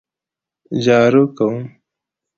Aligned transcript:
جارو 0.83 1.23
کوم 1.37 1.57